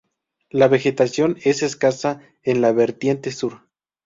[0.49, 3.67] La vegetación es escasa en la vertiente sur.